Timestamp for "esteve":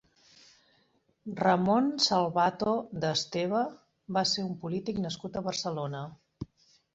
3.19-3.61